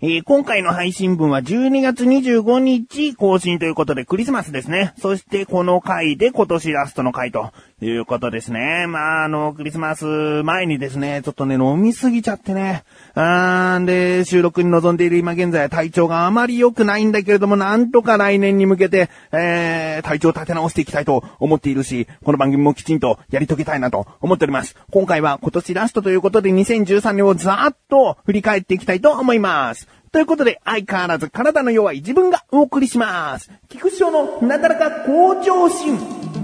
[0.00, 4.94] えー今回の配信分は12月25日更新ということでクリスマスですね。
[5.00, 7.50] そしてこの回で今年ラストの回と
[7.80, 8.86] いうことですね。
[8.86, 10.04] まあ、あの、クリスマス
[10.44, 12.84] 前にですね、ちょっとね、飲みすぎちゃってね。
[13.14, 24.76] あーんで、収録に臨んでいる今現在体調があまり良くないんだけれども、なんとか来年に向けて、えー、体調を立て直していきたいと思っているし、この番組もきちんとやり遂げたいなと思っております。
[24.92, 29.87] 今回は今年ラストということで2013年をざーっと振り返っていきたいと思います。
[30.10, 33.50] ということで、相変わらず体の弱い自分がお送りします。
[33.68, 36.37] 菊師匠のなだらか向上心。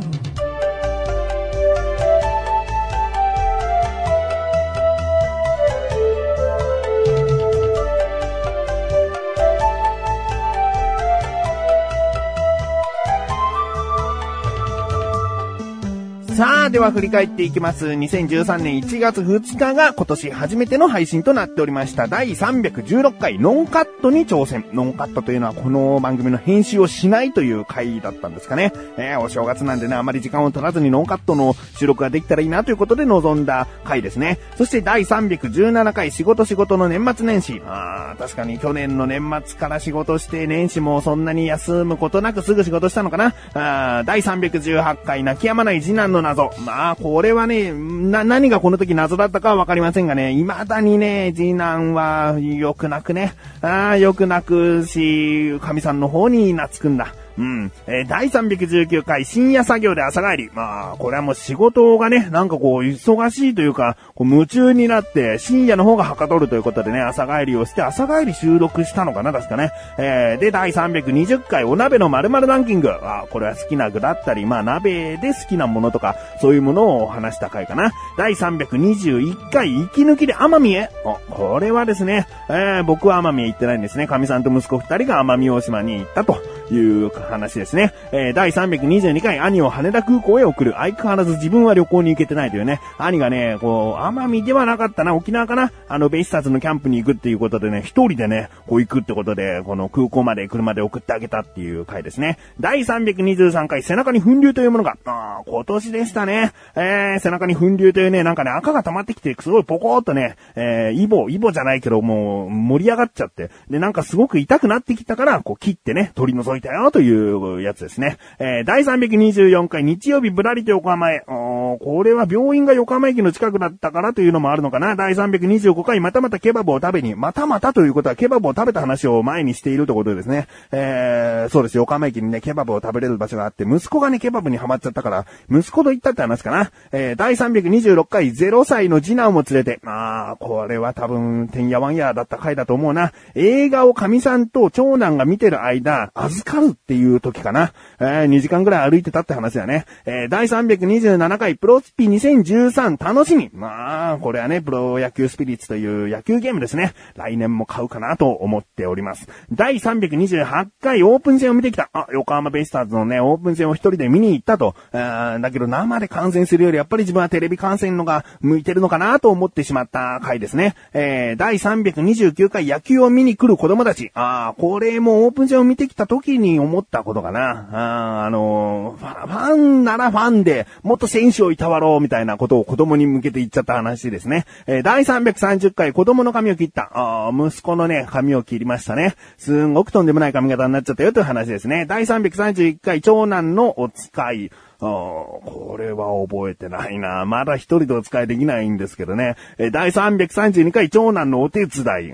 [16.74, 17.86] では振り返っていきます。
[17.86, 22.08] 2013年1月2日が今年初めての配信となっておりました。
[22.08, 24.66] 第316回ノンカットに挑戦。
[24.72, 28.72] ノンカットというのはこの番組の編集をしないという回だったんですかね。
[28.96, 34.40] えー、お正月なんでね、あまり時間を取らずにノンカットの収録ができたらいいなということで臨んだ回ですね。
[34.58, 37.62] そして第317回仕事仕事の年末年始。
[37.68, 43.32] あー確かに去年の年末から仕事して年始もそんなに休むことなくすぐ仕事したのかな。
[43.54, 46.50] あー第318回泣き止まない次男の謎。
[46.64, 57.14] まあ、これはね、な、何がこの時謎だったかはわかりませんがね、未だにね、次男は良くなくね、ああ、良くなくし、神さんの方に懐くんだ。
[57.38, 57.72] うん。
[57.86, 60.50] えー第319回深夜作業で朝帰り。
[60.52, 69.70] まあ、これはもう仕事がね、なんかこう、忙しいというか、こう夢中になって、深夜の方がはかどるということでね、朝帰りをして、朝帰り収録したのかな、確かね。
[69.98, 72.90] えーで、第320回お鍋の〇〇ランキング。
[72.90, 77.92] あーこれは好きな具だったり、まあ、鍋で好きなものとか、そういうものをお話した回かな。
[78.16, 80.90] 第321回息抜きで奄美へ。
[81.04, 84.06] お、これはですね、えー僕は奄美へ行ってないんですね。
[84.06, 86.38] 神さんと息子二人が奄美大島に行ったと
[86.70, 87.92] いう話ですね。
[88.12, 90.72] えー第322回兄を羽田空港へ送る。
[90.72, 92.80] 相変わらず自分は旅行に行けてないというね。
[92.98, 95.72] 兄がね、こう、奄美ではなかったな、沖縄かな。
[95.88, 102.38] あの、ベイスターズのキャンプに行くっていうことでね、一人でね、こう行くってことで、この空港まで車で送ってあげたっていう回ですね。
[102.60, 106.52] 第323回背中に粉流というものが、あー今年でしたね。
[106.74, 113.50] えー、背中に粉流というね、なんかね、赤が溜まってきて、すごいポコーっとね、えー、イボ、イボじゃないけど、もう、盛り上がっちゃって。
[113.70, 118.18] で、なんかすごく痛くなってきたから、こう切ってね、取り除いたよというやつですね。
[118.38, 121.24] えー、第324回日曜日ぶらりと横浜へ。
[121.26, 124.96] これは病院が横浜駅の近くだったからというのもあるのかな。
[124.96, 130.46] 第325回またまたケバブを食べに、またまたということはケバブを食べた話を前にしているということですね。
[130.72, 131.76] えー、そうです。
[131.76, 136.70] 横浜駅にね、ケバブを食べれる場所があって、息子がね、ケバブにハマっちゃったから、息子と行ったって話かな。
[136.92, 143.12] えー、第326回0歳の次男を連れて、まあ、これは多分、てんやわんやだった回だと思うな。
[143.34, 147.72] 映画を神さんと長男が見てる間、預かるっていう時かな。
[147.98, 149.86] えー、2時間ぐらい歩いてたって話だね。
[150.06, 153.50] えー、第327回プロスピ2013楽しみ。
[153.52, 156.94] まあ、これはね、プロ野球スピリッツという野球ゲームですね。
[157.16, 159.28] 来年も買うかなと思っております。
[159.52, 161.90] 第328回オープン戦を見てきた。
[161.92, 164.74] あ、横浜ベイスターズのね、オープン戦を一人で見に行ったと。
[164.92, 170.74] あーだけど生で観戦するよりやっぱり自分はテレビ観戦のが向いてるのかなと思ってしまった回ですね。
[170.92, 174.10] えー、第329回野球を見に来る子供たち。
[174.14, 177.68] あーこれもオープン戦を見てきた時に思ったことかな。
[177.72, 184.46] ああのファン、ファンならファンで、もっと選手をいたわろうみたいなことを子供に向けて言っちゃった話ですね。
[184.66, 186.90] えー、第330回子供の髪を切った。
[186.94, 189.14] あ息子のね、髪を切りましたね。
[189.38, 191.86] すんごくとんでもない髪型になっちゃったよという話ですね。
[191.86, 194.50] 第331回長男のお使い。
[194.80, 197.24] あこれは覚えてないな。
[197.24, 199.36] まだ一人でお使いできないんですけどね。
[199.58, 202.12] えー第332回長男のお手伝い。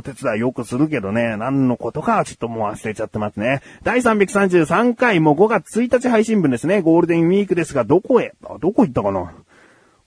[0.00, 3.60] お手伝いよくするけどね、何のことかちょっともう忘れちゃってますね。
[3.82, 6.80] 第333回も5月1日配信分ですね。
[6.80, 8.32] ゴールデンウィークですが、どこへ？
[8.42, 9.34] あ、どこ行ったかな？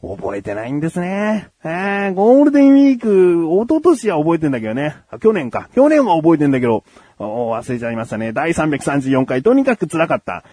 [0.01, 1.49] 覚えてないんですね。
[1.63, 4.95] えー、ゴールデンウィーク、一昨年は覚えてんだけどね。
[5.11, 5.69] あ、去年か。
[5.75, 6.83] 去年は覚えてんだけど、
[7.19, 8.33] お忘れちゃいましたね。
[8.33, 10.43] 第334回、とにかく辛かった。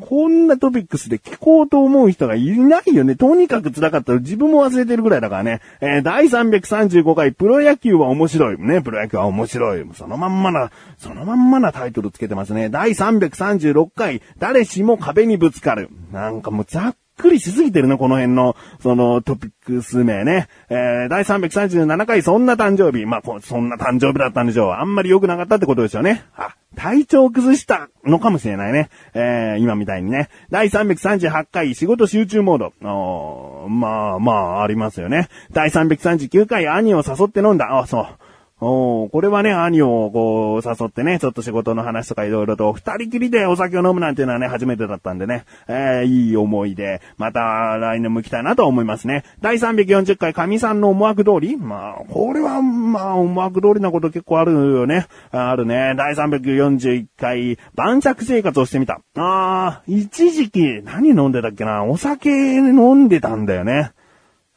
[0.00, 3.16] こんなトピックスで聞こうと思う人がいないよね。
[3.16, 5.60] とにかく辛かったら自分も忘れてるぐらいだからね。
[5.80, 8.58] えー、第335回、プロ野球は面白い。
[8.58, 9.84] ね、プロ野球は面白い。
[9.94, 12.68] そのまんまな、そのまんまなタイトルつけてますね。
[12.68, 15.90] 第336回、誰しも壁にぶつかる。
[16.12, 20.48] なんかもうざっくりしすぎてるね、この辺の、そのトピックス名ね。
[20.70, 23.04] えー、第337回、そんな誕生日。
[23.04, 24.70] まあ、こそんな誕生日だったんでしょう。
[24.72, 26.24] あんまり良くなかったってことですよね。
[26.36, 28.88] あ、体調を崩したのかもしれないね。
[29.14, 30.28] えー、今みたいにね。
[30.50, 32.72] 第338回、仕事集中モード。
[32.88, 35.28] おーまあまあ、ありますよね。
[35.52, 37.78] 第339回、兄を誘って飲んだ。
[37.78, 38.06] あ、そう。
[38.60, 47.40] おこれはね、兄をこう、誘ってね、ちょっと仕事の話とかいろいろと、二人きりでお酒を飲むなんていうのはね、初めてだったんでね、えー、いい思い出、また
[47.78, 49.22] 来年も行きたいなと思いますね。
[49.40, 55.06] 第340回神さんの思惑通りまあ、これは、まあ、思惑通りなこと結構あるよね。
[55.30, 55.94] あるね。
[55.96, 59.00] 第341回、晩酌生活をしてみた。
[59.16, 63.92] あー、一時期、何飲んでたっけなお酒飲んでたんだよね。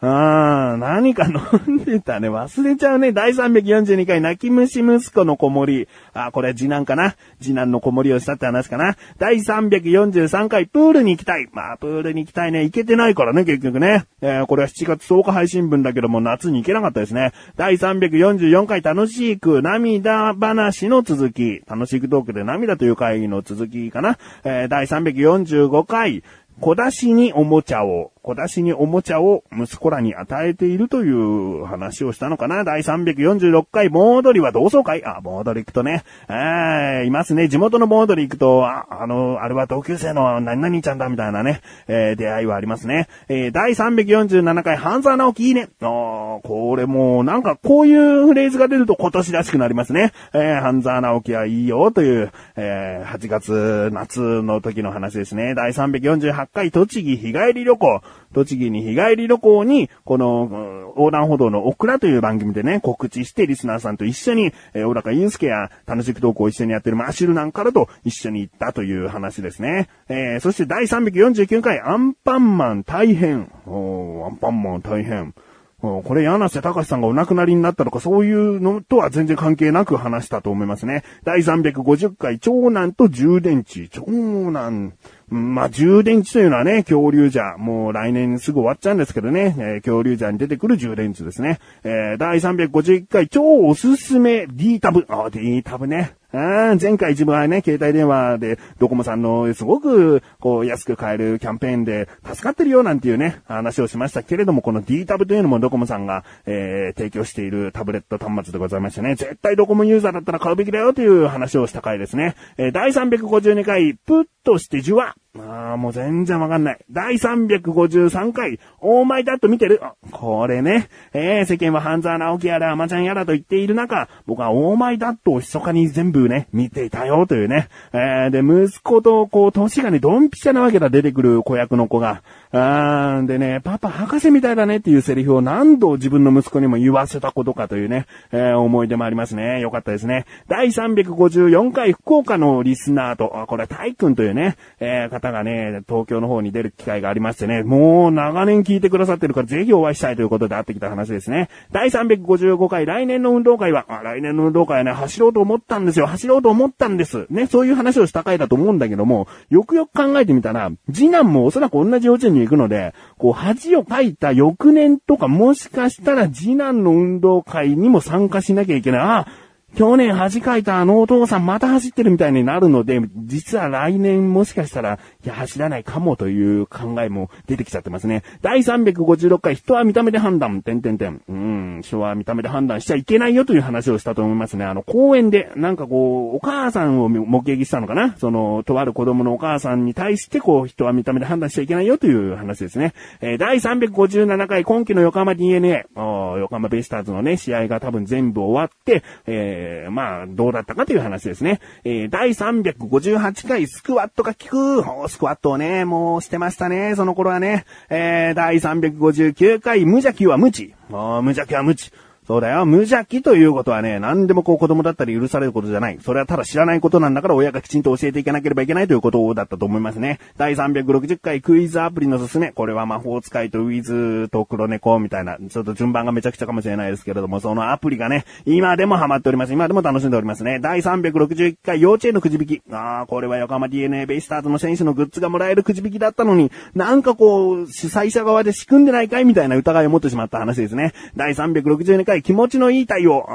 [0.04, 2.28] ああ、何か飲んでたね。
[2.28, 3.12] 忘れちゃうね。
[3.12, 5.88] 第342回泣き虫息子の子守。
[6.14, 7.16] あ、これは次男かな。
[7.40, 8.98] 次男の子守をしたって話かな。
[9.20, 11.48] 第343回プールに行きたい。
[11.54, 12.64] まあ、プールに行きたいね。
[12.64, 14.06] 行けてないからね、結局ね。
[14.22, 17.32] えー、これは7月10日配信分だけども夏に行けなかったですね。
[17.56, 21.62] 第344回楽しく涙話の続き。
[21.68, 24.18] 楽しくトークで涙という回の続きかな。
[24.44, 26.24] えー、第345回
[26.62, 37.48] 小出しにおもちゃを小出しにおもちゃを息子らに与えているという話をしたのかな第346回盆踊りは同窓会あ、盆踊り行くとね、えー、いますね。
[37.48, 43.08] 地元の盆踊り行くと、あ、あの、あれは同級生の何々ちゃんだみたいなね、えー、出会いはありますね。
[43.28, 45.70] えー、第347回半沢直樹いいね。
[45.82, 50.14] あこれもうなんかこういうフレーズが出ると今年らしくなりますね。
[50.34, 55.56] えー、半沢直樹はいいよという、えー、8月夏の時の話ですね。
[55.56, 58.02] 第348回栃木日帰り旅行。
[58.34, 69.90] 栃木に日帰り旅行に、この、横断歩道のオクラという番組でね、告知してリスナーさんと一緒に、えー、小高祐介や楽しく投稿を一緒にやってるマッシュルなんからと一緒に行ったという話ですね。
[70.10, 73.52] えー、そして第349回アンパンマン大変。
[73.66, 75.34] おアンパンマン大変。
[75.82, 81.04] これ、柳瀬隆さんがお亡くなりになったとか、そういうのとは全然関係なく話したと思いますね。
[81.24, 83.88] 第350回、長男と充電池。
[83.88, 84.04] 長
[84.52, 84.94] 男、
[85.30, 91.60] まあ、充電池というのはね、恐竜じゃ、もう来年すぐ終わっちゃうんですけどね、えー、恐竜じゃに出てくる充電池ですね。
[91.84, 95.06] えー、第351回、超おすすめ D タブ。
[95.10, 96.14] あ、D タブね。
[96.34, 112.36] あ前回自分はね、携帯電話でドコモさんのすごくこう安く買えるキャンペーンで助かってるよなんていうね、話をしましたけれども、この D タブというのもドコモさんが、えー、提供しているタブレット端末でございましてね、絶対ドコモユーザーだったら買うべきだよという話をした回ですね。
[112.58, 115.16] えー、第352回、プッとしてじゅわ。
[115.34, 116.86] まあ、もう全然わかんない。
[116.92, 119.82] 第353回、オーマイダット見てる
[120.12, 127.70] これね、えー、世間は半沢直樹やら、アマちゃんやらと言っている中、僕はオーマイダットを密かに全部ね、見ていたよというね。
[127.94, 132.24] えー、で、息子とこう、歳がね、ドンピシャなわけだ、出てくる子役の子が。
[132.54, 139.62] あーでね、パパ博士みたいだねっていうセリフを何度自分の息子にも言わせたことかというね、えー、思い出もありますね。
[139.62, 140.26] よかったですね。
[140.50, 151.48] 第354回福岡のリスナーと、あ、これはタイ君というね、えー、方がね、東京の方に出る機会がありましてね、もう長年聞いてくださってるからぜひお会いしたいということで会ってきた話ですね。
[151.72, 156.06] 第355回来年の運動会は、あ来年の運動会はね、走ろうと思ったんですよ。
[156.08, 157.28] 走ろうと思ったんです。
[157.30, 169.02] ね、そういう話をした回だと思うんだけども、よくよく考えてみたら、次男もおそらく同じ幼稚園に行くので、こう、恥をかいた翌年とかもしかしたら次男の運動会にも参加しなきゃいけない。
[169.02, 169.28] ああ、
[169.76, 178.24] 去年恥かいたあのお父さんまた走ってるみたいになるので、実は来年もしかしたら、いや、走らないかもという考えも出てきちゃってますね。
[178.42, 181.22] 第356回、人は見た目で判断、てんてんてん。
[181.28, 184.66] うん、人は見た目で判断しちゃいけないよという話をしたと思いますね。
[184.66, 188.16] あの、公園で、なんかこう、お母さんを目撃したのかな？
[188.18, 192.94] その、とある子供のお母さんに対して、こう、人は見た目で判断しちゃいけないよという話ですね。
[193.22, 201.60] えー、第357回、今季の横浜 DNA、横浜ベイスターズのね、試合が多分全部終わって、えーえー、まあ、どうだったかという話ですね。
[201.84, 205.10] えー、第358回スクワットが効く。
[205.10, 207.66] スクワットをね、もうしてましたね、その頃はね。
[207.90, 210.74] えー、第359回無邪気は無知。
[210.90, 211.92] 無邪気は無知。
[212.28, 212.66] そうだよ。
[212.68, 215.98] 無邪気ということはね、何でもこう子供だったり許されることじゃない。
[216.02, 220.20] それはただ知らないことなんだから親がきちんと教えていかなければいけないということだったと思いますね。
[220.38, 222.52] 第360回クイズアプリのすすめ。
[222.52, 229.54] これは魔法使いとウィズと黒猫みたいな、ちょっと順番がめちゃくちゃかもしれないですけれども、そのアプリがね、今でもハマっております。
[229.54, 230.60] 今でも楽しんでおりますね。
[230.60, 232.62] 第361回幼稚園のくじ引き。
[232.72, 240.94] ああ、これは横浜 DNA ベイスターズの選手のグッズがもらえるくじ引きだったのに、なんかこう、主催者側で仕組んでないかいみたいな疑いを持ってしまった話ですね。
[241.16, 243.26] 第362回気持ちのいい対応。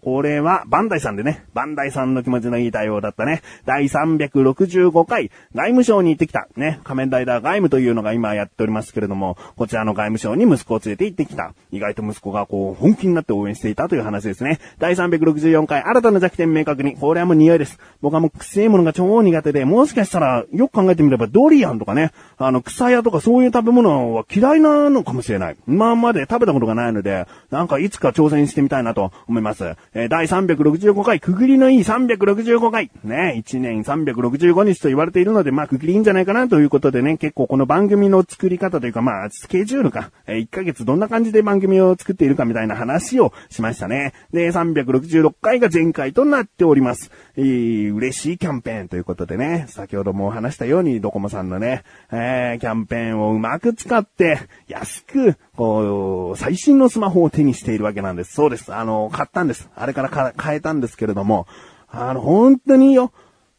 [0.00, 1.44] これは、バンダイさんでね。
[1.54, 3.42] バンダイさんの気持ちのいい対応だったね。
[3.66, 6.48] 第365回、外務省に行ってきた。
[6.56, 6.80] ね。
[6.84, 11.54] 仮面ライダー外務というのが今やっておりますけれども、こちらの外務省に息子を連れて行ってきた。
[11.70, 14.58] 意外と息子がこう、本気になって応援していたという話ですね。
[14.78, 16.96] 第364回、新たな弱点明確に。
[16.96, 17.78] これはもう匂いです。
[18.00, 25.56] 僕はもう臭いものが超苦手で、もしかしたら、よく考えてみればドリアンとかね、あの、草屋とかそういう食べ物は嫌いなのかもしれない。
[25.68, 29.76] 今まで食べたことがないので、なんかいつか挑戦してみたいなと思います。
[29.92, 44.12] えー、第365回、くぐりのいい365回、ね、1年365日と言われているので、まあ、くぐりいいんじゃないかなということでね、結構この番組の作り方というか、まあ、スケジュールか、えー、1ヶ月どんな感じで番組を作っているかみたいな話をしましたね。
[44.32, 47.10] で、366回が前回となっております。
[47.36, 58.34] えー、嬉しいキャンペーンということでね、先ほども話したように、ドコモさんのね、えー、キャンペーンをうまく使って、安く、こう、最新のスマホを手にしているわけなんです。
[58.34, 58.74] そうです。
[58.74, 59.63] あの、買ったんです。
[59.74, 61.46] あれから変えたんですけれども、
[61.88, 63.12] あの、本当によ、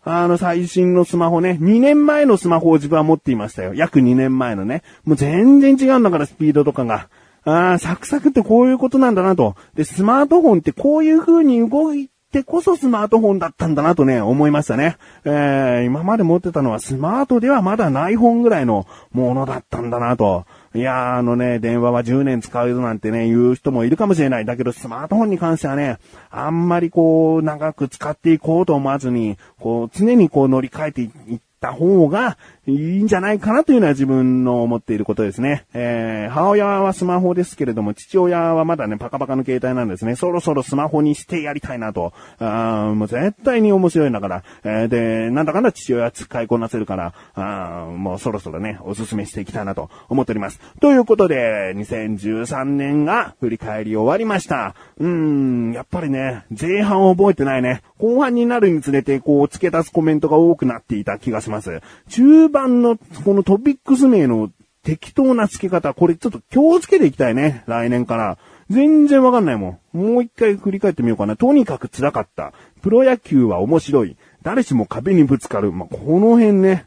[0.03, 3.73] あの、最新のスマホね、2年前のスマホを自分は持っていましたよ。
[3.73, 4.83] 約2年前のね。
[5.03, 7.09] もう全然違うんだから、スピードとかが。
[7.43, 9.55] ああ、サクサクってこういうことなんだなと。
[9.73, 14.97] で、スマートフォンってこういう風に動いてこそスマートフォンだったんだなとね、思いましたね。
[15.23, 20.45] えー、今まで持ってたのはスマートではまだない本ぐらいのものだったんだなと。
[20.75, 24.45] いやー、あのね、電話は10年使うなんてね、言う人もいるかもしれない。
[24.45, 32.37] だけど、スマートフォンに関してはね、あんまりこう、長く使っていこうと思わずに、こう、常にこう乗り換えていった方が、
[32.67, 35.65] いいんじゃないかなというのは自分の思っていることですね。
[35.73, 40.15] えー、母親はスマホですけれども、父親はまだね、パカパカの携帯なんですね。
[40.15, 42.13] そろそろスマホにしてやりたいなと。
[42.39, 44.43] あもう絶対に面白いんだから。
[44.63, 50.59] えー、で、なんだかんだ父親は使いこなせるから、あもうそろそろね、おすすめしていきたいなと思っております。
[50.81, 54.73] ということで、2013年が振り返り終わりました。
[54.97, 57.83] うーん、やっぱりね、前半覚えてないね。
[57.99, 61.81] 後半になるにつれて、こう、付け足すコメントが多くなっていた気がします。
[62.09, 64.49] 中番のこのトピックス名の
[64.81, 68.37] 適当な付け方、これちょっと気をつけていきたいね、来年から。
[68.69, 69.97] 全然わかんないもん。
[69.97, 71.35] もう一回振り返ってみようかな。
[71.35, 72.53] とにかく辛かった。
[72.81, 74.15] プロ野球は面白い。
[74.41, 75.71] 誰しも壁にぶつかる。
[75.71, 76.85] まあ、この辺ね、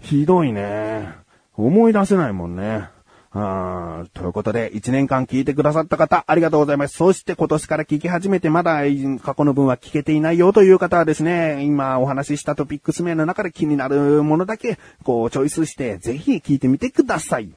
[0.00, 1.08] ひどいね。
[1.56, 2.88] 思い出せないもんね。
[3.36, 6.96] あということで、1年間聞いてくださった方、ありがとうございます。
[6.96, 8.82] そして今年から聞き始めて、まだ
[9.24, 17.50] 過去の分は聞けていないよという方はですね、今お話ししたトピックス名の中で気になるものだけ、こう、チョイスして、ぜひ聞いてみてください。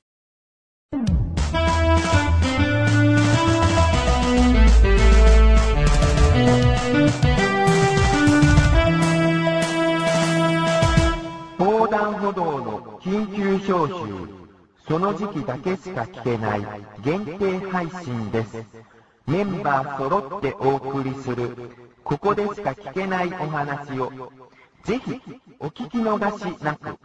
[11.59, 14.36] 横断歩道の緊急招集。
[14.87, 16.65] その時期だけしか聞けない
[17.03, 18.63] 限定配信です。
[19.25, 21.55] メンバー揃ってお送りする、
[22.05, 24.11] ここでしか聞けないお話を、
[24.85, 25.21] ぜひ
[25.59, 26.97] お聞き逃しなく。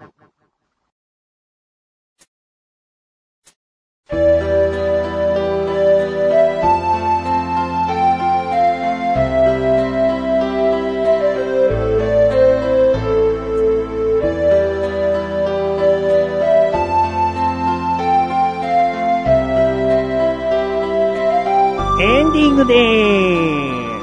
[22.32, 24.02] グでーす。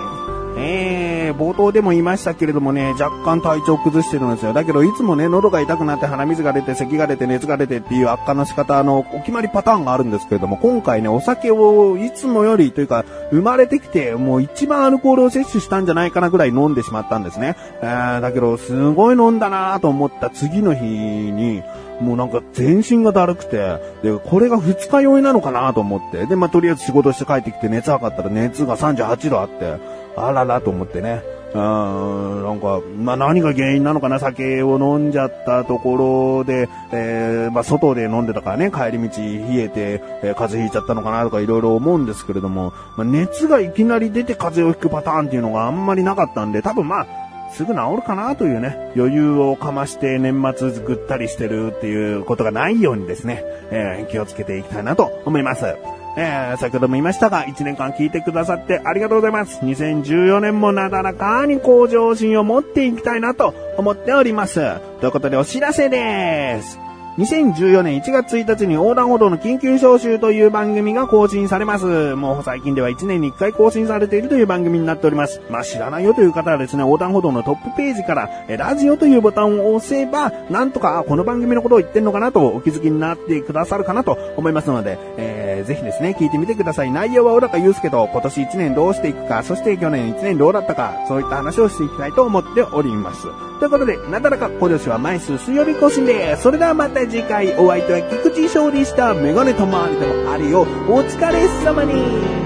[0.61, 4.53] えー、冒頭でも言いましたけれどもね、若干体調崩してるんですよ。
[4.53, 17.55] だけど、いつもね、喉が痛くなって鼻水が出て、咳が出て、熱が出てっていう悪化の仕方のお決まりパターンがあるんですけれども、今回ね、お酒をいつもよりというか、生まれてきて、もう一番アルコールを摂取したんじゃないかなぐらい飲んでしまったんですね。
[17.81, 21.63] えー、だけど、すごい飲んだなと思った次の日に、
[22.01, 29.77] もうなんか全身がだるくて、で、これが二日酔いなのかなと思って、で、まあ、とりあえず仕事して帰ってきて熱測ったら熱が38度あって、
[30.15, 31.21] あららと思ってね。
[31.53, 47.07] うん、なんか、まあ、何が原因なのかな、酒を飲んじゃったところで、えー、まあ、外で飲んでたからね、帰り道冷えて、えー、風邪ひいちゃったのかなとかいろいろ思うんですけれども、まあ、熱がいきなり出て風邪をひくパターンっていうのがあんまりなかったんで、多分まあ、
[47.53, 55.75] すぐ治るかなというね、余裕をかまして年末ぐったりしてるっていうことがないようにですね、えー、気をつけていきたいなと思います。
[56.17, 59.59] えー、先ほども言いましたが、1年間聞いてくださってありがとうございます。
[59.61, 64.59] 2014年もなだらかに向上心を持っていきたいなと思っております。
[64.99, 66.88] ということでお知らせです。
[67.17, 72.15] 2014年1月1日に横断歩道の緊急招集という番組が更新されます。
[72.15, 75.41] もう最近では1年に1回更新されているという番組になっております。
[75.49, 86.91] まあ知らないよという方はですね、横断歩道のトップページから、えラジオというボタンを押せば、なんとか、この番組のことを言ってんのかなとお気づきになってくださるかなと思いますので、えー、ぜひですね、聞いてみてください。
[86.91, 93.27] 内容は小高祐介と今年1年どうしていくか、そして去年1年どうだったか、そういった話をしていきたいと思っております。
[93.59, 96.43] ということで、なだらか今年は毎週水曜日更新です。
[96.43, 100.61] それではまた次回お相手は菊池勝利したメガネと周りでもありよ。
[100.61, 102.38] お疲れ様に